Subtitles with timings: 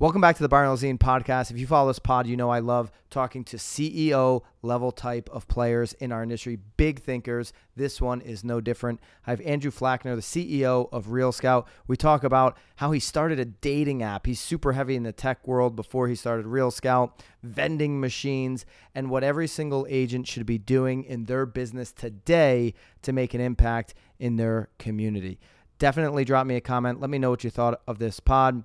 [0.00, 1.50] Welcome back to the Byron podcast.
[1.50, 5.46] If you follow this pod, you know I love talking to CEO level type of
[5.46, 7.52] players in our industry, big thinkers.
[7.76, 8.98] This one is no different.
[9.26, 11.68] I have Andrew Flachner, the CEO of Real Scout.
[11.86, 14.24] We talk about how he started a dating app.
[14.24, 18.64] He's super heavy in the tech world before he started Real Scout, vending machines,
[18.94, 22.72] and what every single agent should be doing in their business today
[23.02, 25.38] to make an impact in their community.
[25.78, 27.00] Definitely drop me a comment.
[27.00, 28.64] Let me know what you thought of this pod.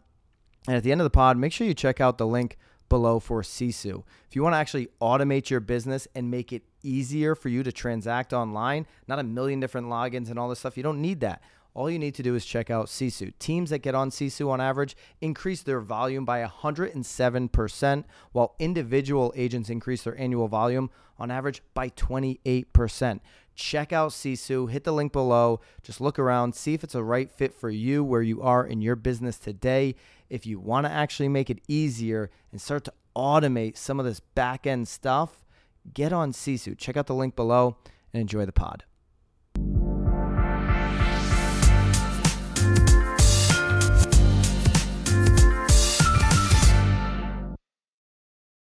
[0.68, 2.58] And at the end of the pod, make sure you check out the link
[2.90, 4.04] below for Sisu.
[4.28, 7.72] If you want to actually automate your business and make it easier for you to
[7.72, 11.42] transact online, not a million different logins and all this stuff, you don't need that.
[11.74, 13.34] All you need to do is check out Sisu.
[13.38, 19.70] Teams that get on Sisu on average increase their volume by 107%, while individual agents
[19.70, 23.20] increase their annual volume on average by 28%.
[23.56, 27.30] Check out Sisu, hit the link below, just look around, see if it's a right
[27.30, 29.96] fit for you where you are in your business today.
[30.30, 34.20] If you want to actually make it easier and start to automate some of this
[34.20, 35.46] back end stuff,
[35.94, 36.78] get on Sisu.
[36.78, 37.78] Check out the link below
[38.12, 38.84] and enjoy the pod.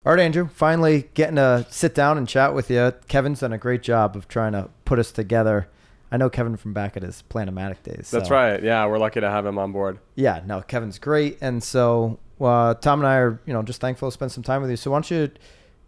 [0.05, 2.93] All right, Andrew, finally getting to sit down and chat with you.
[3.07, 5.69] Kevin's done a great job of trying to put us together.
[6.11, 8.09] I know Kevin from back at his Planomatic days.
[8.11, 8.61] That's right.
[8.63, 9.99] Yeah, we're lucky to have him on board.
[10.15, 14.07] Yeah, no, Kevin's great, and so uh, Tom and I are, you know, just thankful
[14.09, 14.77] to spend some time with you.
[14.77, 15.29] So why don't you,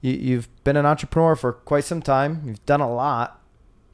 [0.02, 2.42] you, you've been an entrepreneur for quite some time.
[2.46, 3.42] You've done a lot,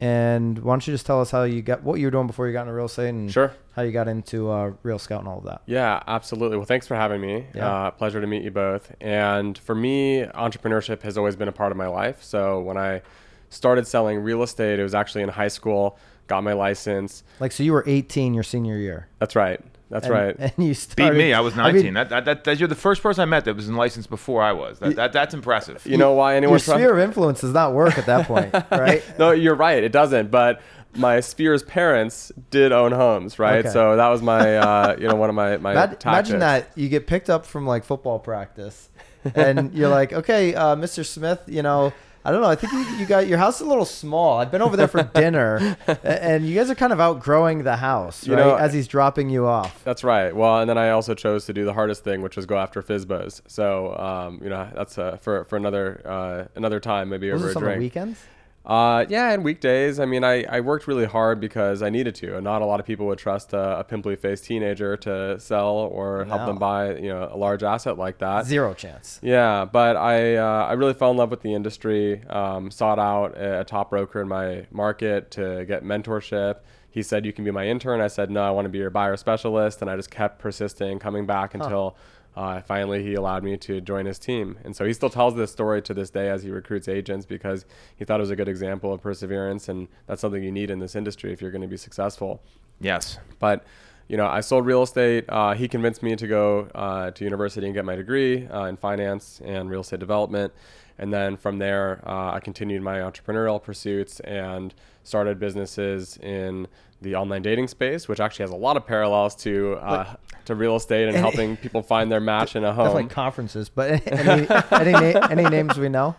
[0.01, 2.47] and why don't you just tell us how you got what you were doing before
[2.47, 3.53] you got into real estate and Sure.
[3.75, 5.61] how you got into uh, Real Scout and all of that.
[5.67, 6.57] Yeah, absolutely.
[6.57, 7.45] Well, thanks for having me.
[7.53, 7.69] Yeah.
[7.71, 8.93] Uh, pleasure to meet you both.
[8.99, 12.23] And for me, entrepreneurship has always been a part of my life.
[12.23, 13.03] So when I
[13.49, 15.97] started selling real estate, it was actually in high school.
[16.27, 17.23] Got my license.
[17.39, 19.07] Like, so you were 18 your senior year.
[19.19, 19.61] That's right.
[19.89, 20.35] That's and, right.
[20.39, 21.33] And you Beat me.
[21.33, 21.93] I was mean, 19.
[21.93, 24.41] that, that, that, that, you're the first person I met that was in license before
[24.41, 24.79] I was.
[24.79, 25.85] That, that, that's impressive.
[25.85, 28.53] You know why your anyone Your sphere of influence does not work at that point,
[28.71, 29.03] right?
[29.19, 29.83] no, you're right.
[29.83, 30.31] It doesn't.
[30.31, 30.61] But
[30.95, 33.59] my sphere's parents did own homes, right?
[33.59, 33.69] Okay.
[33.69, 36.89] So that was my, uh, you know, one of my my Imagine, imagine that you
[36.89, 38.89] get picked up from like football practice,
[39.35, 41.05] and you're like, okay, uh, Mr.
[41.05, 41.93] Smith, you know,
[42.25, 42.47] I don't know.
[42.49, 44.39] I think you, you got your house is a little small.
[44.39, 48.25] I've been over there for dinner, and you guys are kind of outgrowing the house,
[48.25, 49.83] You know, As he's dropping you off.
[49.83, 50.35] That's right.
[50.35, 52.81] Well, and then I also chose to do the hardest thing, which was go after
[52.81, 53.41] FSBOs.
[53.47, 57.51] So, um, you know, that's uh, for for another uh, another time, maybe Was over
[57.51, 57.79] a drink.
[57.79, 58.19] weekends?
[58.65, 59.99] Uh, yeah, and weekdays.
[59.99, 62.35] I mean, I, I worked really hard because I needed to.
[62.35, 65.67] And not a lot of people would trust a, a pimply faced teenager to sell
[65.75, 66.45] or help No.
[66.47, 68.45] them buy, you know, a large asset like that.
[68.45, 69.19] Zero chance.
[69.21, 72.23] Yeah, but I uh, I really fell in love with the industry.
[72.27, 76.57] Um, sought out a, a top broker in my market to get mentorship.
[76.95, 78.89] He said, "You can be my intern." I said, "No, I want to be your
[78.89, 81.97] buyer specialist," and I just kept persisting, coming back until
[82.37, 84.57] uh, finally he allowed me to join his team.
[84.63, 87.65] And so he still tells this story to this day as he recruits agents because
[87.97, 90.79] he thought it was a good example of perseverance, and that's something you need in
[90.79, 92.41] this industry if you're going to be successful.
[92.79, 93.19] Yes.
[93.39, 93.65] But
[94.07, 95.25] you know, I sold real estate.
[95.27, 98.77] Uh, he convinced me to go uh, to university and get my degree uh, in
[98.77, 100.53] finance and real estate development.
[100.97, 104.73] And then from there, uh, I continued my entrepreneurial pursuits and
[105.03, 106.67] started businesses in
[107.01, 110.75] the online dating space, which actually has a lot of parallels to uh, to real
[110.77, 113.09] estate and helping people find their match in a Definitely home.
[113.09, 116.15] conferences, but any any, na- any names we know?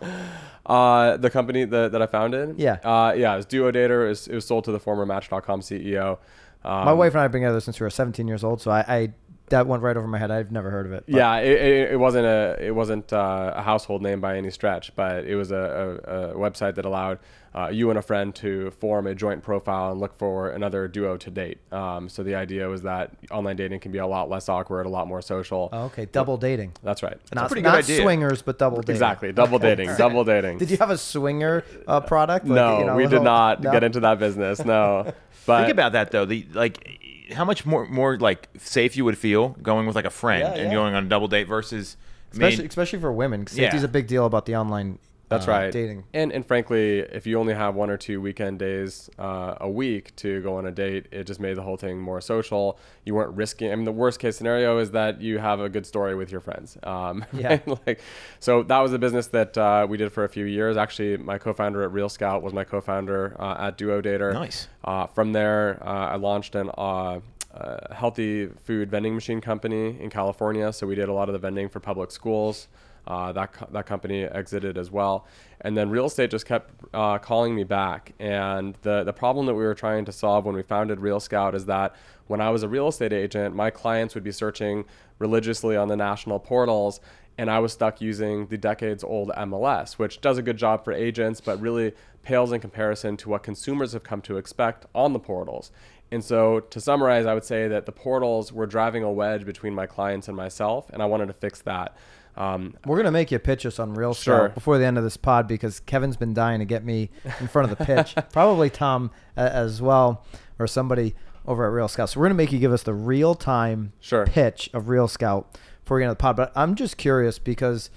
[0.65, 2.73] Uh, the company that, that I founded, Yeah.
[2.83, 4.05] uh, yeah, it was Duodater.
[4.05, 6.17] It was, it was sold to the former Match.com CEO.
[6.65, 8.71] Um, My wife and I have been together since we were 17 years old, so
[8.71, 9.13] I, I
[9.49, 10.29] that went right over my head.
[10.31, 11.05] I've never heard of it.
[11.07, 14.51] but- Yeah, it, it, it wasn't a it wasn't uh, a household name by any
[14.51, 17.19] stretch, but it was a, a, a website that allowed
[17.55, 21.17] uh, you and a friend to form a joint profile and look for another duo
[21.17, 21.57] to date.
[21.71, 24.89] Um, so the idea was that online dating can be a lot less awkward, a
[24.89, 25.69] lot more social.
[25.71, 26.73] Oh, okay, double dating.
[26.83, 27.17] That's right.
[27.33, 28.01] Not, pretty not good idea.
[28.01, 28.95] swingers, but double dating.
[28.95, 30.59] Exactly, double dating, double dating.
[30.59, 32.45] Did you have a swinger uh, product?
[32.45, 33.71] Like, no, you know, we little- did not no?
[33.71, 34.63] get into that business.
[34.63, 35.11] No,
[35.47, 36.25] but Think about that though.
[36.25, 36.99] The like,
[37.33, 40.53] how much more more like safe you would feel going with like a friend Yeah,
[40.61, 40.73] and yeah.
[40.77, 41.97] going on a double date versus.
[42.33, 43.45] I mean, especially especially for women.
[43.45, 43.85] 'cause Safety's Yeah.
[43.85, 44.99] a big deal about the online.
[45.29, 45.71] That's uh, right.
[45.71, 46.05] Dating.
[46.13, 50.15] And and frankly, if you only have one or two weekend days uh, a week
[50.17, 52.79] to go on a date, it just made the whole thing more social.
[53.03, 53.71] You weren't risking.
[53.71, 56.41] I mean, the worst case scenario is that you have a good story with your
[56.41, 56.77] friends.
[56.83, 57.59] Um, Yeah.
[57.85, 57.99] like,
[58.39, 60.75] so that was a business that uh, we did for a few years.
[60.75, 64.33] Actually, my co-founder at Real Scout was my co-founder uh, at Duodater.
[64.33, 64.67] Nice.
[64.83, 67.19] Uh, from there, uh, I launched an uh,
[67.53, 70.71] uh, healthy food vending machine company in California.
[70.73, 72.67] So we did a lot of the vending for public schools.
[73.07, 75.25] Uh, that co- that company exited as well,
[75.61, 78.13] and then real estate just kept uh, calling me back.
[78.19, 81.55] And the the problem that we were trying to solve when we founded Real Scout
[81.55, 81.95] is that
[82.27, 84.83] when I was a real estate agent, my clients would be searching
[85.19, 86.99] religiously on the national portals,
[87.37, 90.91] and I was stuck using the decades old MLS, which does a good job for
[90.91, 91.93] agents, but really
[92.23, 95.71] pales in comparison to what consumers have come to expect on the portals.
[96.11, 99.73] And so, to summarize, I would say that the portals were driving a wedge between
[99.75, 101.97] my clients and myself, and I wanted to fix that.
[102.37, 104.45] Um, We're gonna make you pitch us on Real Sure.
[104.45, 107.09] Scout before the end of this pod because Kevin's been dying to get me
[107.39, 108.15] in front of the pitch.
[108.31, 110.23] Probably Tom uh, as well,
[110.59, 111.15] or somebody
[111.47, 112.09] over at Real Scout.
[112.09, 114.25] So we're gonna make you give us the real time Sure.
[114.27, 116.35] pitch of Real Scout before we get into the pod.
[116.37, 117.89] But I'm just curious because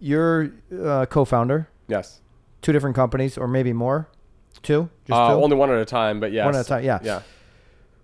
[0.00, 0.50] you're
[0.82, 2.20] uh, co-founder, yes.
[2.62, 4.08] two different companies, or maybe more,
[4.62, 5.42] two, just Uh, two.
[5.42, 6.44] only one at a time, but yes.
[6.44, 6.98] One at a time, yeah.
[7.02, 7.20] Yeah.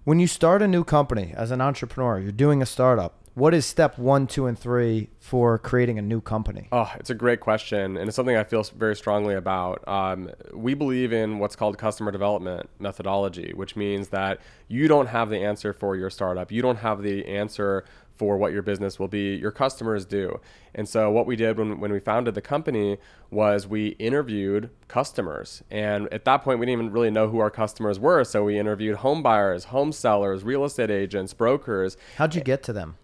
[0.05, 3.14] when you start a new company as an entrepreneur, you're doing a startup.
[3.34, 6.66] What is step one, two, and three for creating a new company?
[6.72, 9.87] Oh, it's a great question, and it's something I feel very strongly about.
[9.87, 15.31] Um, we believe in what's called customer development methodology, which means that you don't have
[15.31, 16.50] the answer for your startup.
[16.50, 17.84] You don't have the answer
[18.18, 19.36] for what your business will be.
[19.36, 20.40] Your customers do.
[20.74, 22.98] And so, what we did when, when we founded the company
[23.30, 25.62] was we interviewed customers.
[25.70, 28.24] And at that point, we didn't even really know who our customers were.
[28.24, 32.72] So, we interviewed home buyers, home sellers, real estate agents, brokers How'd you get to
[32.72, 32.96] them?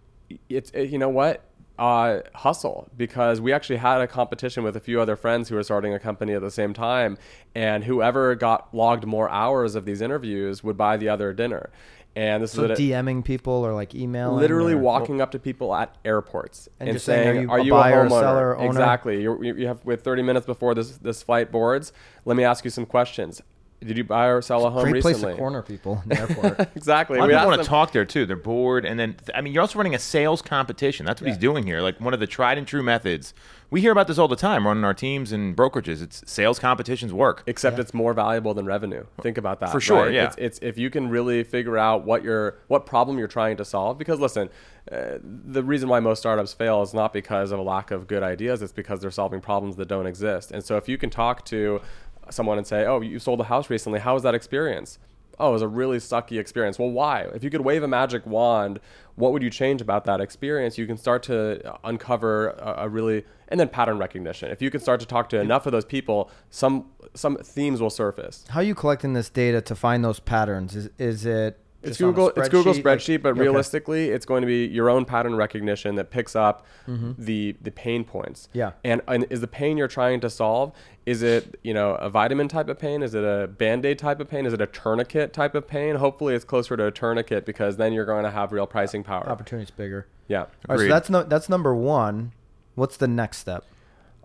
[0.49, 1.45] it's it, you know what
[1.79, 5.63] uh, hustle because we actually had a competition with a few other friends who were
[5.63, 7.19] starting a company at the same time
[7.55, 11.71] and whoever got logged more hours of these interviews would buy the other dinner
[12.17, 14.39] and this So is a, DMing people or like emailing?
[14.39, 17.67] literally or- walking up to people at airports And and, just saying, "Are "Are you
[17.67, 18.67] you, a a, buyer, homeowner?" seller, owner?
[18.69, 19.23] Exactly.
[19.23, 21.93] You're, you you have with 30 minutes before this this flight boards.
[22.25, 23.43] Let me ask you some questions.
[23.85, 25.35] Did you buy or sell a home Great place recently?
[25.35, 26.61] to corner people in the airport.
[26.77, 27.19] exactly.
[27.19, 28.27] A lot of We people want to talk there too.
[28.27, 31.05] They're bored, and then I mean, you're also running a sales competition.
[31.07, 31.81] That's what he's doing here.
[31.81, 33.35] Like one of the tried and true methods.
[33.71, 36.01] We hear about this all the time running our teams and brokerages.
[36.01, 37.43] It's sales competitions work.
[37.47, 39.05] except it's more valuable than revenue.
[39.21, 39.73] Think about that.
[39.73, 40.13] For sure, right?
[40.13, 40.27] yeah.
[40.27, 43.65] It's, it's if you can really figure out what your what problem you're trying to
[43.65, 43.99] solve.
[43.99, 44.49] Because listen,
[44.93, 48.23] uh, the reason why most startups fail is not because of a lack of good
[48.23, 48.63] ideas.
[48.63, 50.53] It's because they're solving problems that don't exist.
[50.53, 51.81] And so if you can talk to
[52.31, 54.01] someone and say, "Oh, you sold a house recently.
[54.01, 54.99] How was that experience?"
[55.39, 56.79] Oh, it was a really sucky experience.
[56.79, 57.23] Well, why?
[57.35, 58.79] If you could wave a magic wand,
[59.17, 60.79] what would you change about that experience?
[60.79, 64.51] You can start to uh, uncover a, a really and then pattern recognition.
[64.51, 67.91] If you can start to talk to enough of those people, some some themes will
[67.91, 68.45] surface.
[68.49, 70.77] How are you collecting this data to find those patterns?
[70.77, 72.31] Is is it It's Google.
[72.37, 73.15] It's Google spreadsheet?
[73.15, 73.41] Like- but Okay.
[73.41, 78.05] realistically, it's going to be your own pattern recognition that picks up the the pain
[78.05, 78.49] points.
[78.49, 78.59] Mm-hmm.
[78.59, 78.71] Yeah.
[78.85, 80.73] And, and is the pain you're trying to solve?
[81.07, 83.03] Is it you know a vitamin type of pain?
[83.03, 84.47] Is it a band aid type of pain?
[84.47, 85.97] Is it a tourniquet type of pain?
[85.97, 89.29] Hopefully, it's closer to a tourniquet because then you're going to have real pricing power.
[89.29, 90.07] opportunity's bigger.
[90.29, 90.47] Yeah.
[90.69, 92.33] All right, so that's no, that's number one.
[92.75, 93.65] What's the next step?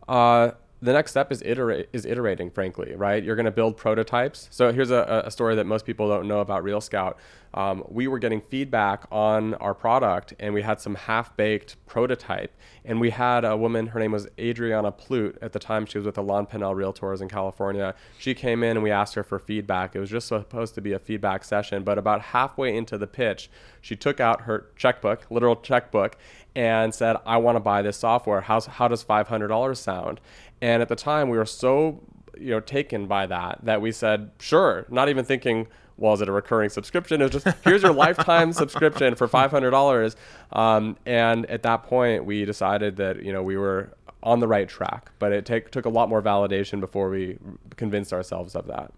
[0.07, 0.51] Uh,
[0.81, 2.49] the next step is iterate is iterating.
[2.49, 3.21] Frankly, right?
[3.21, 4.47] You're going to build prototypes.
[4.49, 7.17] So here's a, a story that most people don't know about Real Scout.
[7.53, 12.55] Um, we were getting feedback on our product, and we had some half-baked prototype.
[12.85, 13.87] And we had a woman.
[13.87, 15.37] Her name was Adriana Plute.
[15.41, 17.95] At the time, she was with the Alain Pinel Realtors in California.
[18.17, 19.95] She came in, and we asked her for feedback.
[19.95, 23.49] It was just supposed to be a feedback session, but about halfway into the pitch,
[23.81, 26.17] she took out her checkbook, literal checkbook,
[26.55, 28.41] and said, I want to buy this software.
[28.41, 30.19] How's, how does $500 sound?
[30.61, 32.01] And at the time, we were so
[32.39, 35.67] you know taken by that that we said, sure, not even thinking,
[36.13, 37.21] is it a recurring subscription?
[37.21, 40.15] It was just, here's your lifetime subscription for $500.
[40.51, 43.91] Um, and at that point, we decided that, you know, we were
[44.23, 47.37] on the right track, but it take, took a lot more validation before we
[47.77, 48.91] convinced ourselves of that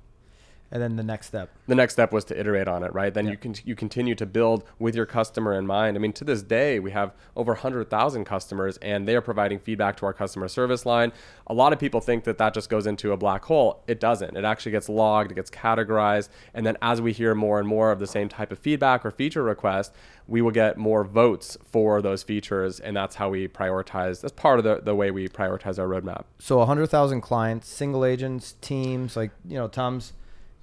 [0.72, 1.50] And then the next step.
[1.68, 3.14] the next step was to iterate on it, right?
[3.14, 5.98] Then you can you continue to build with your customer in mind.
[5.98, 9.98] I mean, to this day, we have over 100,000 customers, and they are providing feedback
[9.98, 11.12] to our customer service line.
[11.48, 13.84] A lot of people think that that just goes into a black hole.
[13.88, 14.38] It doesn't.
[14.38, 17.92] It actually gets logged, it gets categorized, and then as we hear more and more
[17.92, 19.94] of the same type of feedback or feature request,
[20.28, 24.22] we will get more votes for those features, and that's how we prioritize.
[24.22, 26.24] That's part of the, the way we prioritize our roadmap.
[26.40, 29.18] So 100,000 clients, single agents, teams.
[29.18, 30.14] Like you know, Tom's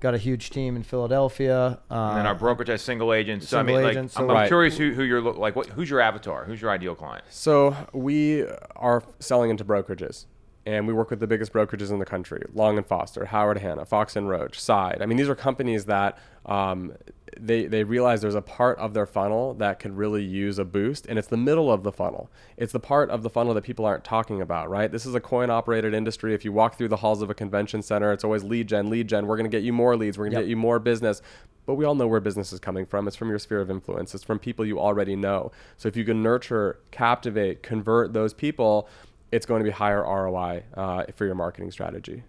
[0.00, 1.80] got a huge team in Philadelphia.
[1.90, 3.48] Uh, And then our brokerage has single agents.
[3.48, 4.46] So I Single mean, like, agents, I'm, so- I'm Right.
[4.48, 5.56] curious who, who you're like.
[5.56, 6.44] What, who's your avatar?
[6.44, 7.24] Who's your ideal client?
[7.30, 8.44] So we
[8.76, 10.26] are selling into brokerages,
[10.68, 13.84] and we work with the biggest brokerages in the country: Long and Foster, Howard Hanna,
[13.86, 14.98] Fox and Roach, Side.
[15.00, 16.92] I mean, these are companies that um,
[17.40, 21.06] they they realize there's a part of their funnel that could really use a boost,
[21.06, 22.30] and it's the middle of the funnel.
[22.58, 24.92] It's the part of the funnel that people aren't talking about, right?
[24.92, 26.34] This is a coin-operated industry.
[26.34, 29.08] If you walk through the halls of a convention center, it's always lead gen, lead
[29.08, 29.26] gen.
[29.26, 30.18] We're going to get you more leads.
[30.18, 30.44] We're going to Yep.
[30.44, 31.22] get you more business.
[31.64, 33.06] But we all know where business is coming from.
[33.06, 34.14] It's from your sphere of influence.
[34.14, 35.52] It's from people you already know.
[35.76, 38.88] So if you can nurture, captivate, convert those people,
[39.32, 42.22] it's going to be higher ROI uh, for your marketing strategy.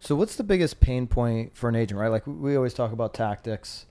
[0.00, 2.08] So what's the biggest pain point for an agent, right?
[2.08, 3.86] Like we always talk about tactics,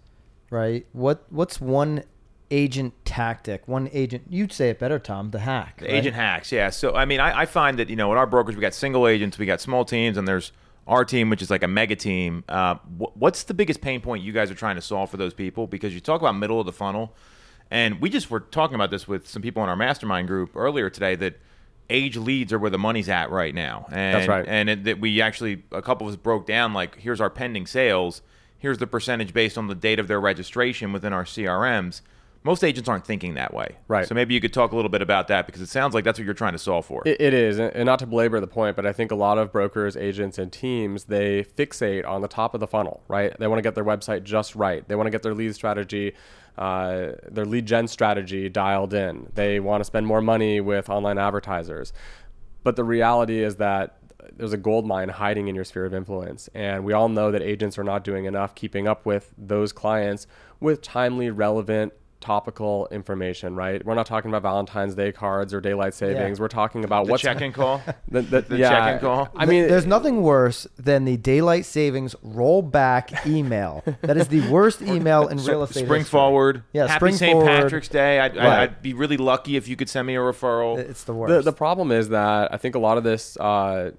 [0.49, 0.85] right?
[0.91, 2.03] What what's one
[2.51, 5.77] agent tactic, one agent you'd say it better, Tom, the hack.
[5.79, 5.93] The right?
[5.95, 6.71] agent hacks, yeah.
[6.71, 9.07] So I mean, I, I find that you know, in our brokerage, we got single
[9.07, 10.51] agents, we got small teams, and there's
[10.87, 12.43] our team, which is like a mega team.
[12.49, 15.35] Uh, wh- what's the biggest pain point you guys are trying to solve for those
[15.35, 15.67] people?
[15.67, 17.13] Because you talk about middle of the funnel,
[17.69, 20.89] and we just were talking about this with some people in our mastermind group earlier
[20.89, 21.39] today that
[21.89, 23.85] age leads are where the money's at right now.
[23.91, 24.45] And, That's right.
[24.47, 27.67] And it, that we actually a couple of us broke down like here's our pending
[27.67, 28.21] sales,
[28.57, 32.01] here's the percentage based on the date of their registration within our CRMs.
[32.41, 33.75] Most agents aren't thinking that way.
[33.89, 34.07] Right.
[34.07, 36.17] So maybe you could talk a little bit about that because it sounds like that's
[36.17, 37.03] what you're trying to solve for.
[37.05, 39.37] It, it is, and and not to belabor the point, but I think a lot
[39.37, 43.37] of brokers, agents, and teams they fixate on the top of the funnel, right?
[43.37, 44.87] They want to get their website just right.
[44.87, 46.13] They want to get their lead strategy,
[46.59, 49.31] uh, their lead gen strategy dialed in.
[49.33, 51.93] They want to spend more money with online advertisers,
[52.63, 53.95] but the reality is that
[54.35, 57.41] there's a gold mine hiding in your sphere of influence, and we all know that
[57.41, 60.27] agents are not doing enough keeping up with those clients
[60.59, 63.83] with timely, relevant topical information, right?
[63.85, 66.39] We're not talking about Valentine's Day cards or daylight savings.
[66.39, 67.81] We're talking about the what's check-in call.
[68.09, 69.29] the, the, the yeah, check-in call?
[69.35, 73.83] I mean, there's nothing worse than the daylight savings rollback email.
[74.01, 75.85] that is the worst email in real estate.
[75.85, 76.11] Spring history.
[76.11, 76.63] forward.
[76.73, 77.31] Yeah, Happy spring St.
[77.31, 77.47] forward.
[77.47, 78.19] Patrick's Day.
[78.19, 78.63] I'd, Right.
[78.63, 80.77] I'd be really lucky if you could send me a referral.
[80.77, 81.45] It's the the, worst.
[81.45, 83.91] the problem is that I think a lot of this, uh,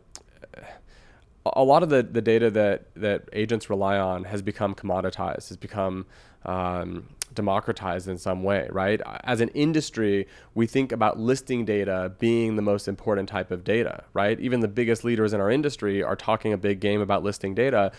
[1.45, 5.57] a lot of the, the data that, that agents rely on has become commoditized, has
[5.57, 6.07] become
[6.45, 9.01] um, democratized in some way, right?
[9.25, 14.05] As an industry, we think about listing data being the most important type of data,
[14.15, 14.39] right?
[14.41, 17.93] Even the biggest leaders in our industry are talking a big game about listing data.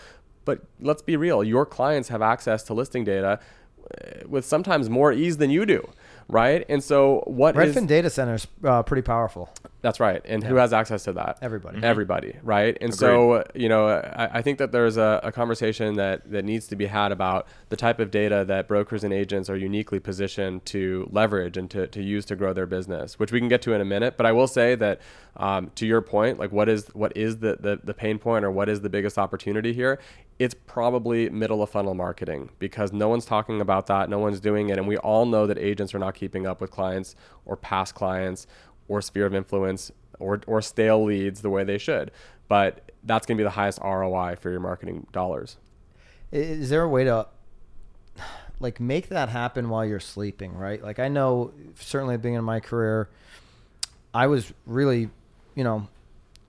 [0.44, 3.38] But let's be real, your clients have access to listing data
[3.82, 5.88] uh, with sometimes more ease than you do,
[6.28, 6.64] right?
[6.68, 9.50] And so what Redfin data center is uh, pretty powerful.
[9.82, 10.22] That's right.
[10.24, 11.38] And who has access to that?
[11.42, 11.76] Everybody.
[11.76, 11.84] Mm-hmm.
[11.84, 12.78] Everybody, right?
[12.80, 16.68] And so, you know, I, I think that there's a, a conversation that, that needs
[16.68, 20.64] to be had about the type of data that brokers and agents are uniquely positioned
[20.66, 23.72] to leverage and to, to use to grow their business, which we can get to
[23.72, 24.16] in a minute.
[24.16, 25.00] But I will say that
[25.36, 28.52] um, to your point, like what is what is the, the, the pain point or
[28.52, 29.98] what is the biggest opportunity here?
[30.38, 34.08] It's probably middle of funnel marketing because no one's talking about that.
[34.08, 34.78] No one's doing it.
[34.78, 38.46] And we all know that agents are not keeping up with clients or past clients
[38.92, 42.10] or sphere of influence or, or stale leads the way they should.
[42.48, 45.56] But that's going to be the highest ROI for your marketing dollars.
[46.30, 47.26] Is there a way to
[48.60, 50.82] like make that happen while you're sleeping, right?
[50.82, 53.08] Like I know certainly at the beginning of my career,
[54.14, 55.08] I was really,
[55.54, 55.88] you know,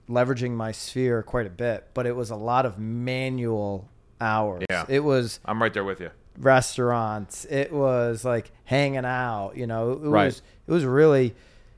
[0.08, 3.88] leveraging my sphere quite a bit, but it was a lot of manual
[4.20, 4.64] hours.
[4.70, 4.84] Yeah.
[4.88, 6.10] It was I'm right there with you.
[6.38, 7.46] restaurants.
[7.46, 9.52] It was like hanging out.
[9.56, 10.26] You know, it Right.
[10.26, 11.34] was it was really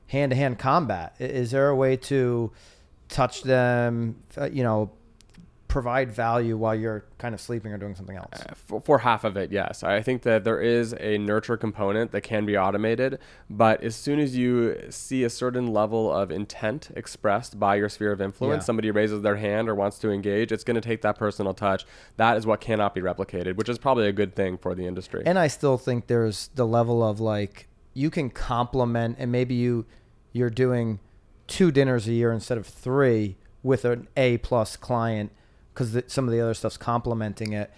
[0.09, 1.15] hand to hand combat.
[1.19, 2.53] Is there a way to
[3.09, 4.17] touch them?
[4.37, 4.91] uh, You know,
[5.69, 8.41] provide value while you're kind of sleeping or doing something else.
[8.55, 9.83] For, for half of it, yes.
[9.83, 13.19] I think that there is a nurture component that can be automated,
[13.51, 18.13] but as soon as you see a certain level of intent expressed by your sphere
[18.13, 18.67] of influence, Yeah.
[18.67, 21.85] somebody raises their hand or wants to engage, it's going to take that personal touch.
[22.17, 25.25] That is what cannot be replicated, which is probably a good thing for the industry.
[25.27, 29.87] And I still think there's the level of like you can complement, and maybe you
[30.33, 31.01] you're doing
[31.47, 35.33] two dinners a year instead of three with an A plus client
[35.73, 37.73] because some of the other stuff's complementing it.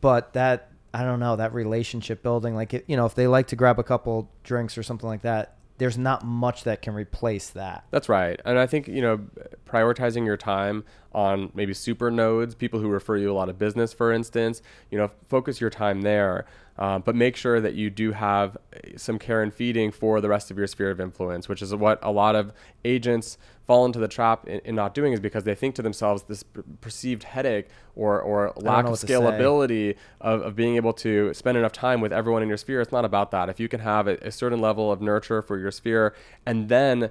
[0.00, 3.46] But that I don't know that relationship building, like it, you know, if they like
[3.48, 7.50] to grab a couple drinks or something like that, there's not much that can replace
[7.50, 7.84] that.
[7.90, 8.40] That's right.
[8.44, 9.20] And I think, you know,
[9.66, 13.92] prioritizing your time on maybe super nodes, people who refer you a lot of business,
[13.92, 16.46] for instance, you know, focus your time there.
[16.78, 18.56] Um, but make sure that you do have
[18.96, 21.98] some care and feeding for the rest of your sphere of influence, which is what
[22.02, 22.52] a lot of
[22.84, 23.36] agents
[23.66, 26.42] fall into the trap in, in not doing is because they think to themselves this
[26.42, 29.12] per- perceived headache or, or lack of what to say.
[29.14, 32.80] scalability of, of being able to spend enough time with everyone in your sphere.
[32.80, 33.48] It's not about that.
[33.48, 36.14] If you can have a, a certain level of nurture for your sphere
[36.44, 37.10] and then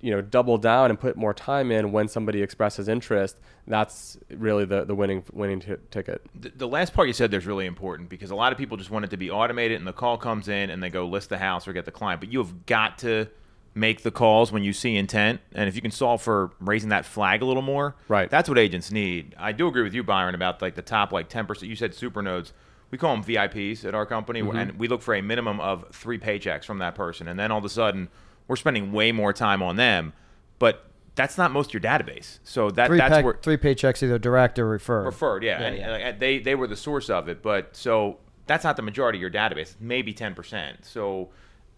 [0.00, 4.64] you know double down and put more time in when somebody expresses interest that's really
[4.64, 7.66] the, the winning winning t- ticket The, the last part you said there is really
[7.66, 10.16] important because a lot of people just want it to be automated and the call
[10.16, 12.20] comes in and they go list the house or get the client.
[12.20, 13.28] But you have got to
[13.74, 15.40] make the calls when you see intent.
[15.54, 18.28] And if you can solve for raising that flag a little more, Right.
[18.28, 19.34] that's what agents need.
[19.38, 21.62] I do agree with you, Byron, about like the top like 10%.
[21.62, 22.52] You said super nodes.
[22.90, 24.56] We call them VIPs at our company, mm-hmm.
[24.56, 27.28] and we look for a minimum of three paychecks from that person.
[27.28, 28.08] And then all of a sudden,
[28.50, 30.12] we're spending way more time on them.
[30.58, 32.40] But that's not most of your database.
[32.42, 35.04] So that Three, that's where three paychecks, either direct or referred.
[35.04, 35.60] Preferred, yeah.
[35.60, 35.94] Yeah, and, yeah.
[36.08, 39.20] and they they were the source of it, but so that's not the majority of
[39.20, 39.76] your database.
[39.78, 40.84] Maybe ten percent.
[40.84, 41.28] So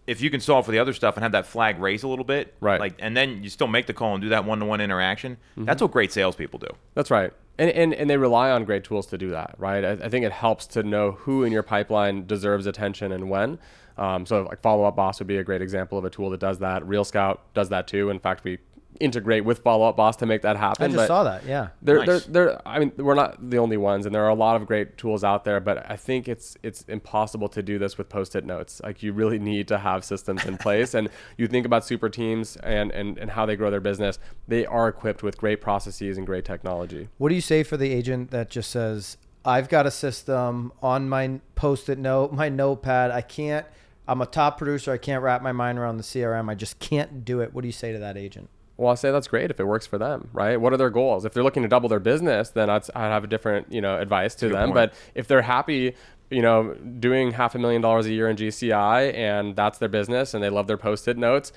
[0.05, 2.25] if you can solve for the other stuff and have that flag raise a little
[2.25, 2.79] bit, Right.
[2.79, 5.37] Like, and then you still make the call and do that one-to-one interaction.
[5.51, 5.65] Mm-hmm.
[5.65, 6.67] That's what great salespeople do.
[6.93, 7.31] That's right.
[7.57, 9.85] And, and, and they rely on great tools to do that, right?
[9.85, 13.59] I, I think it helps to know who in your pipeline deserves attention and when.
[13.97, 16.39] Um, so, like Follow Up Boss would be a great example of a tool that
[16.39, 16.85] does that.
[16.87, 18.09] Real Scout does that too.
[18.09, 18.57] In fact, we
[18.99, 20.83] integrate with Follow Up Boss to make that happen.
[20.83, 21.45] I just but- saw that.
[21.45, 21.69] Yeah.
[21.81, 22.25] They're, Nice.
[22.25, 24.67] they're, they're, I mean, we're not the only ones, and there are a lot of
[24.67, 25.59] great tools out there.
[25.59, 28.81] But I think it's it's impossible to do this with post-it notes.
[28.83, 30.93] Like you really need to have systems in place.
[30.93, 34.19] and you think about super teams and, and and how they grow their business.
[34.47, 37.09] They are equipped with great processes and great technology.
[37.17, 41.09] What do you say for the agent that just says, "I've got a system on
[41.09, 43.11] my post-it note, my notepad.
[43.11, 43.65] I can't.
[44.07, 44.91] I'm a top producer.
[44.91, 46.49] I can't wrap my mind around the CRM.
[46.49, 48.49] I just can't do it." What do you say to that agent?
[48.75, 50.59] Well, I say that's great if it works for them, right?
[50.59, 51.25] What are their goals?
[51.25, 53.99] If they're looking to double their business, then I'd, I'd have a different, you know,
[53.99, 54.69] advice to them.
[54.69, 54.73] point.
[54.73, 55.95] But if they're happy,
[56.31, 60.33] you know, doing half a million dollars a year in GCI and that's their business
[60.33, 61.53] and they love their post-it notes,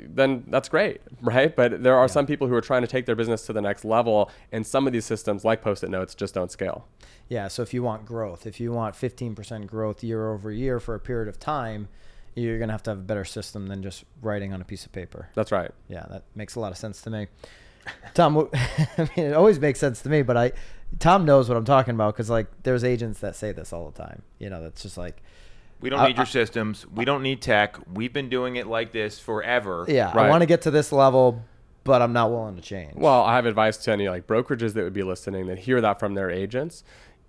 [0.00, 1.54] then that's great, right?
[1.54, 3.84] But there are some people who are trying to take their business to the next
[3.84, 6.86] level, and some of these systems, like post-it notes, just don't scale.
[7.28, 7.48] Yeah.
[7.48, 11.00] So if you want growth, if you want 15% growth year over year for a
[11.00, 11.88] period of time,
[12.34, 14.92] you're gonna have to have a better system than just writing on a piece of
[14.92, 15.28] paper.
[15.34, 15.70] That's right.
[15.88, 17.26] Yeah, that makes a lot of sense to me.
[18.14, 18.36] Tom,
[18.98, 20.52] I mean, it always makes sense to me, but I,
[20.98, 23.98] Tom knows what I'm talking about because like there's agents that say this all the
[24.02, 24.22] time.
[24.38, 25.22] You know, that's just like,
[25.80, 26.86] We don't I- need your I- systems.
[26.86, 27.76] We don't need tech.
[27.92, 29.84] We've been doing it like this forever.
[29.88, 31.42] yeah, I want to get to this level,
[31.84, 32.92] but I'm not willing to change.
[32.94, 35.98] Well, I have advice to any like brokerages that would be listening that hear that
[35.98, 36.84] from their agents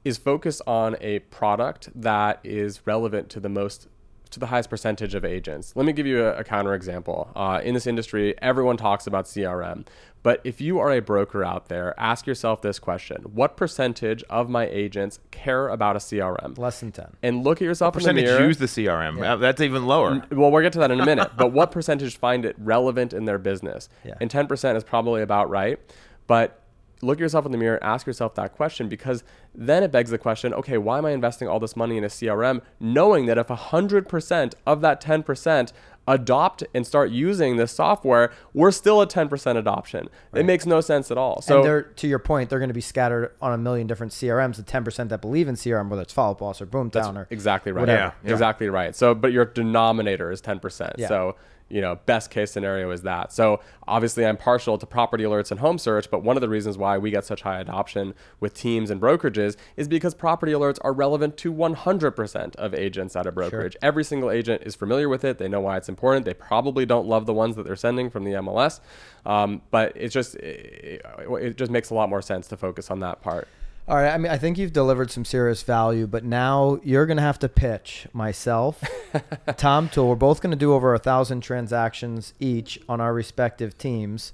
[0.05, 3.87] is focus on a product that is relevant to the most
[4.33, 5.73] to the highest percentage of agents.
[5.75, 7.29] Let me give you a, a counter example.
[7.35, 9.85] Uh, in this industry, everyone talks about CRM,
[10.21, 14.49] but if you are a broker out there, ask yourself this question: What percentage of
[14.49, 16.57] my agents care about a CRM?
[16.57, 17.07] less than 10.
[17.23, 18.47] And look at yourself in the Percentage mirror.
[18.47, 19.21] use the CRM.
[19.25, 20.23] Uh, That's even lower.
[20.31, 21.31] Well, we'll get to that in a minute.
[21.37, 23.89] but what percentage find it relevant in their business?
[24.05, 24.15] Yeah.
[24.19, 25.79] And 10% is probably about right.
[26.27, 26.62] But
[27.03, 30.53] look yourself in the mirror, ask yourself that question because then it begs the question
[30.53, 34.53] okay, why am I investing all this money in a CRM knowing that if 100%
[34.65, 35.73] of that 10%
[36.05, 40.09] adopt and start using this software, we're still at 10% adoption?
[40.33, 41.41] It makes no sense at all.
[41.41, 44.11] So and they're to your point, they're going to be scattered on a million different
[44.13, 44.55] CRMs.
[44.55, 47.71] The 10% that believe in CRM, whether it's Follow Up Boss or Boomtown or Exactly
[47.71, 47.81] right.
[47.81, 47.99] whatever.
[47.99, 48.31] Yeah, yeah.
[48.31, 48.95] Exactly right.
[48.95, 50.95] So, but your denominator is 10%.
[50.97, 51.07] Yeah.
[51.07, 51.35] So,
[51.73, 53.33] you know, best case scenario is that.
[53.33, 56.77] So, obviously, I'm partial to property alerts and home search, but one of the reasons
[56.77, 60.93] why we get such high adoption with teams and brokerages is because property alerts are
[60.93, 63.75] relevant to 100% of agents at a brokerage.
[63.81, 65.39] Every single agent is familiar with it.
[65.39, 66.25] They know why it's important.
[66.25, 68.79] They probably don't love the ones that they're sending from the MLS,
[69.25, 72.99] um, but it's just it, it just makes a lot more sense to focus on
[72.99, 73.47] that part.
[73.85, 74.13] All right.
[74.13, 77.39] I mean, I think you've delivered some serious value, but now you're going to have
[77.39, 78.81] to pitch myself,
[79.57, 80.07] Tom Tool.
[80.07, 84.31] We're both going to do over a thousand transactions each on our respective teams.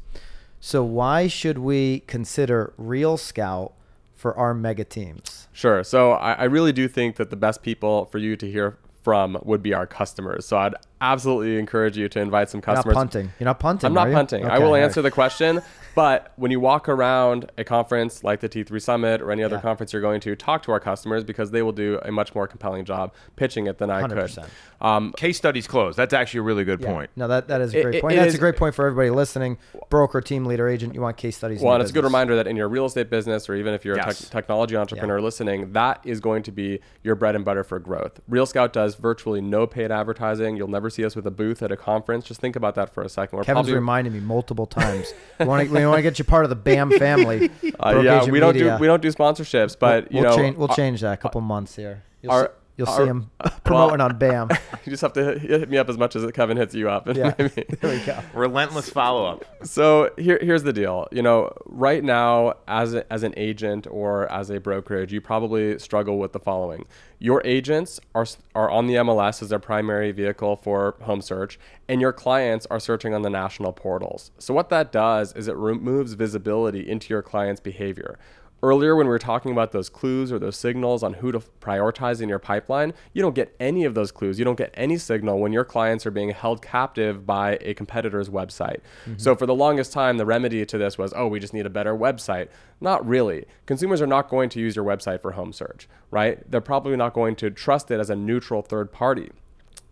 [0.59, 3.73] So why should we consider Real Scout
[4.15, 5.47] for our mega teams?
[5.51, 5.83] Sure.
[5.83, 9.39] So I, I really do think that the best people for you to hear from
[9.43, 10.45] would be our customers.
[10.45, 12.95] So I'd absolutely encourage you to invite some You're not customers.
[12.95, 13.31] punting.
[13.39, 13.87] You're not punting.
[13.87, 14.15] I'm not are you?
[14.15, 14.45] punting.
[14.45, 14.83] I will all right.
[14.83, 15.61] answer the question.
[15.95, 19.61] But when you walk around a conference like the T3 Summit or any other Yeah.
[19.61, 22.47] conference you're going to, talk to our customers because they will do a much more
[22.47, 24.11] compelling job pitching it than I could.
[24.17, 24.45] 100%.
[24.81, 25.97] Um, Case studies closed.
[25.97, 26.93] That's actually a really good Yeah.
[26.93, 27.09] point.
[27.17, 28.13] No, that, that is a great it- point.
[28.13, 29.57] it That's is- a great point for everybody listening.
[29.89, 30.93] Broker, team leader, agent.
[30.95, 31.59] You want case studies.
[31.59, 33.73] Well, your and it's a good reminder that in your real estate business, or even
[33.73, 34.19] if you're a Yes.
[34.29, 38.21] tech technology entrepreneur listening, that is going to be your bread and butter for growth.
[38.29, 40.55] Real Scout does virtually no paid advertising.
[40.55, 42.25] You'll never see us with a booth at a conference.
[42.25, 43.37] Just think about that for a second.
[43.37, 45.13] We're Kevin's probably, reminded me multiple times.
[45.39, 47.49] we want to we want to get you part of the BAM family.
[47.79, 48.75] uh, yeah, we don't Media.
[48.77, 51.41] do we don't do sponsorships, but we'll you know, change, we'll change that a couple
[51.41, 52.03] months here.
[52.21, 53.29] You'll, our- see, you'll see him
[53.65, 54.49] promoting on BAM.
[54.85, 57.07] you just have to hit, hit me up as much as Kevin hits you up.
[57.19, 58.17] Yeah, I mean- there we go.
[58.33, 59.43] Relentless follow up.
[59.65, 61.07] so here, here's the deal.
[61.11, 65.77] You know, right now, as a, as an agent or as a brokerage, you probably
[65.79, 66.85] struggle with the following:
[67.19, 71.99] your agents are are on the MLS as their primary vehicle for home search, and
[71.99, 74.31] your clients are searching on the national portals.
[74.39, 78.17] So what that does is it removes visibility into your client's behavior.
[78.61, 82.21] Earlier, when we were talking about those clues or those signals on who to prioritize
[82.21, 84.37] in your pipeline, you don't get any of those clues.
[84.37, 88.29] You don't get any signal when your clients are being held captive by a competitor's
[88.29, 88.81] website.
[89.05, 89.17] Mm-hmm.
[89.17, 91.69] So, for the longest time, the remedy to this was, oh, we just need a
[91.69, 92.49] better website.
[92.81, 93.45] Not really.
[93.65, 96.39] Consumers are not going to use your website for home search, right?
[96.49, 99.31] They're probably not going to trust it as a neutral third party.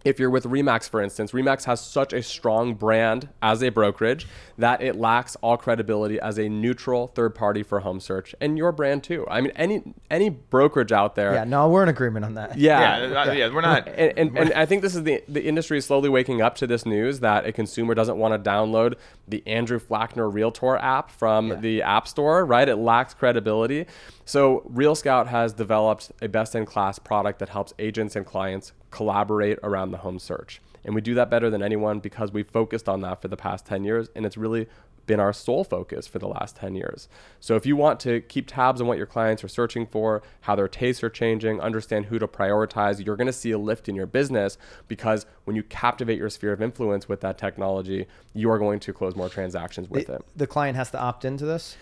[0.06, 4.28] If you're with Remax, for instance, Remax has such a strong brand as a brokerage
[4.58, 8.72] that it lacks all credibility as a neutral third party for home search, and your
[8.72, 9.26] brand too.
[9.30, 11.34] I mean, any any brokerage out there.
[11.34, 12.58] Yeah, no, we're in agreement on that.
[12.58, 13.88] Yeah, Yeah, uh, yeah, we're not.
[13.88, 16.68] and, and, and I think this is the the industry is slowly waking up to
[16.68, 18.96] this news that a consumer doesn't want to download
[19.28, 22.68] the Andrew Flachner Realtor app from the App Store, right?
[22.68, 23.86] It lacks credibility.
[24.26, 29.92] So Real Scout has developed a best-in-class product that helps agents and clients collaborate around
[29.92, 30.62] the home search.
[30.86, 33.66] And we do that better than anyone because we focused on that for the past
[33.66, 34.68] 10 years and it's really
[35.08, 37.08] been our sole focus for the last 10 years.
[37.40, 40.56] So if you want to keep tabs on what your clients are searching for, how
[40.56, 43.96] their tastes are changing, understand who to prioritize, you're going to see a lift in
[43.96, 48.60] your business because when you captivate your sphere of influence with that technology, you are
[48.60, 50.26] going to close more transactions with The, it.
[50.36, 51.76] the client has to opt into this.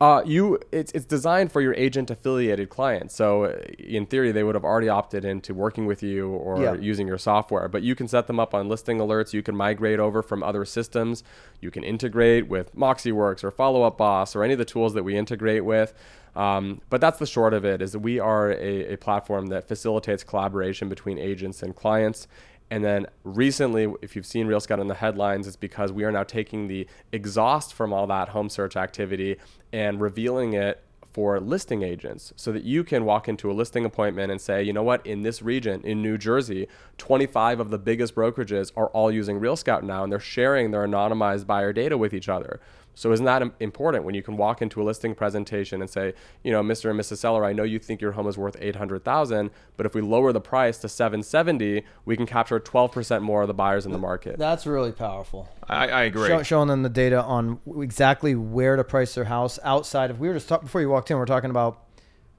[0.00, 3.14] Uh, you, it's, it's designed for your agent affiliated clients.
[3.14, 6.74] So uh, in theory, they would have already opted into working with you or Yeah.
[6.74, 7.68] using your software.
[7.68, 9.32] But you can set them up on listing alerts.
[9.32, 11.22] You can migrate over from other systems.
[11.60, 15.04] You can integrate with MoxieWorks or Follow Up Boss or any of the tools that
[15.04, 15.94] we integrate with.
[16.34, 19.68] Um, but that's the short of it: is that we are a, a platform that
[19.68, 22.26] facilitates collaboration between agents and clients.
[22.72, 26.10] And then recently, if you've seen Real Scout in the headlines, it's because we are
[26.10, 29.36] now taking the exhaust from all that home search activity
[29.74, 30.82] and revealing it
[31.12, 34.72] for listing agents so that you can walk into a listing appointment and say, you
[34.72, 39.12] know what, in this region, in New Jersey, 25 of the biggest brokerages are all
[39.12, 42.58] using Real Scout now and they're sharing their anonymized buyer data with each other.
[42.94, 46.52] So isn't that important when you can walk into a listing presentation and say, you
[46.52, 46.90] know, Mr.
[46.90, 47.18] and Mrs.
[47.18, 50.40] Seller, I know you think your home is worth 800,000, but if we lower the
[50.40, 54.38] price to 770, we can capture 12% more of the buyers in the market.
[54.38, 55.48] That's really powerful.
[55.68, 56.28] I, I agree.
[56.28, 60.20] Show, showing them the data on exactly where to price their house outside of.
[60.20, 61.16] We were just talking before you walked in.
[61.16, 61.81] We are talking about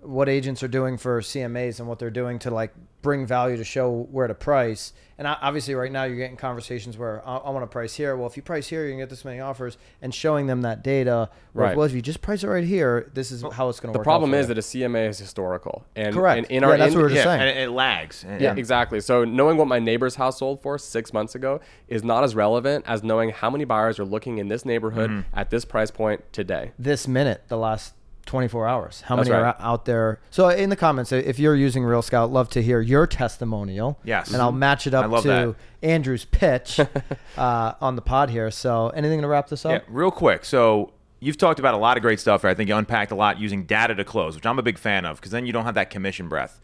[0.03, 3.63] what agents are doing for CMAs and what they're doing to like bring value to
[3.65, 4.93] show where to price.
[5.17, 8.15] And obviously, right now you're getting conversations where I, I want to price here.
[8.17, 10.83] Well, if you price here, you can get this many offers, and showing them that
[10.83, 11.29] data.
[11.53, 11.77] Where, Right.
[11.77, 13.93] Well, if you just price it right here, this is how it's going to work.
[13.93, 14.03] The work.
[14.05, 15.85] problem out is that a CMA is historical.
[15.95, 16.37] And, Correct.
[16.39, 17.41] And in Yeah, our that's what we're just yeah, saying.
[17.41, 18.23] and it, it lags.
[18.27, 18.99] And- Yeah, exactly.
[19.01, 22.85] So knowing what my neighbor's house sold for six months ago is not as relevant
[22.87, 25.37] as knowing how many buyers are looking in this neighborhood Mm-hmm.
[25.39, 26.71] at this price point today.
[26.79, 27.93] this minute, the last
[28.25, 29.01] 24 hours.
[29.01, 30.19] How That's many are out there?
[30.31, 33.99] So in the comments, if you're using Real Scout, love to hear your testimonial.
[34.03, 34.31] Yes.
[34.31, 35.55] And I'll match it up to that.
[35.81, 36.79] Andrew's pitch
[37.37, 38.49] uh, on the pod here.
[38.51, 39.83] So anything to wrap this Yeah, up?
[39.87, 40.45] real quick.
[40.45, 42.49] So you've talked about a lot of great stuff here.
[42.49, 45.05] I think you unpacked a lot using data to close, which I'm a big fan
[45.05, 46.59] of because then you don't have that commission breath.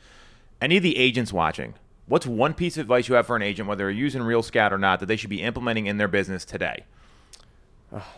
[0.61, 1.75] Any of the agents watching,
[2.07, 4.73] what's one piece of advice you have for an agent, whether they're using Real Scout
[4.73, 6.83] or not, that they should be implementing in their business today?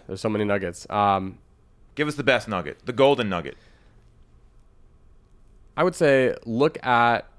[0.07, 0.89] There's so many nuggets.
[0.89, 1.37] Um,
[1.95, 3.57] Give us the best nugget, the golden nugget.
[5.75, 7.30] I would say look at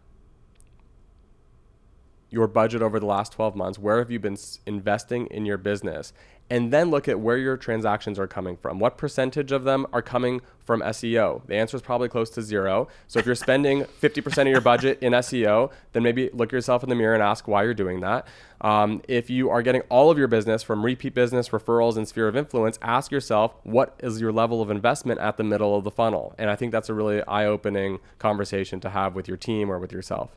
[2.33, 3.79] your budget over the last 12 months.
[3.79, 6.13] Where have you been investing in your business?
[6.51, 8.79] And then look at where your transactions are coming from.
[8.79, 11.47] What percentage of them are coming from SEO?
[11.47, 12.89] The answer is probably close to zero.
[13.09, 16.91] So if you're spending 50% of your budget in SEO, then maybe look yourself in
[16.91, 18.27] the mirror and ask why you're doing that.
[18.61, 22.29] Um, if you are getting all of your business from repeat business, referrals, and sphere
[22.29, 25.91] of influence, ask yourself what is your level of investment at the middle of the
[25.91, 26.35] funnel.
[26.39, 29.93] And I think that's a really eye-opening conversation to have with your team or with
[29.93, 30.37] yourself.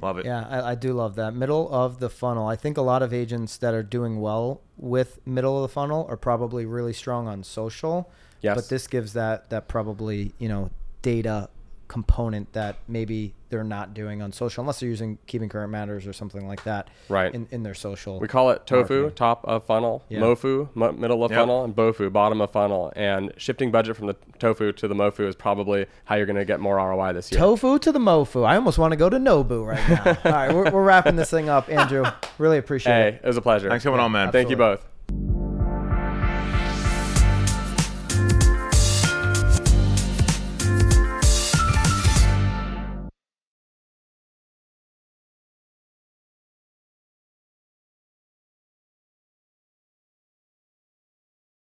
[0.00, 0.26] Love it.
[0.26, 1.34] Yeah, I, I do love that.
[1.34, 2.46] Middle of the funnel.
[2.46, 6.06] I think a lot of agents that are doing well with middle of the funnel
[6.08, 8.10] are probably really strong on social.
[8.40, 8.54] Yes.
[8.54, 10.70] But this gives that that probably, you know,
[11.02, 11.50] data
[11.88, 16.12] component that maybe they're not doing on social unless they're using keeping current matters or
[16.12, 17.34] something like that Right.
[17.34, 18.20] in, in their social.
[18.20, 19.14] We call it tofu, Marketing.
[19.16, 20.20] top of funnel, Yeah.
[20.20, 21.40] mofu, mo- middle of Yep.
[21.40, 22.92] funnel, and bofu, bottom of funnel.
[22.94, 26.44] And shifting budget from the tofu to the mofu is probably how you're going to
[26.44, 27.40] get more ROI this year.
[27.40, 28.46] Tofu to the mofu.
[28.46, 30.18] I almost want to go to Nobu right now.
[30.26, 32.04] All right, we're, we're wrapping this thing up, Andrew.
[32.36, 32.96] Really appreciate it.
[33.02, 33.20] Hey, it.
[33.24, 33.70] it was a pleasure.
[33.70, 34.30] Thanks for coming on, man.
[34.30, 34.86] Thank you both.